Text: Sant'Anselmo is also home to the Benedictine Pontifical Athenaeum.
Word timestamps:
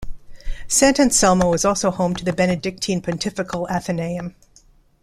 Sant'Anselmo 0.67 1.53
is 1.53 1.63
also 1.63 1.91
home 1.91 2.15
to 2.15 2.25
the 2.25 2.33
Benedictine 2.33 3.01
Pontifical 3.01 3.67
Athenaeum. 3.69 4.33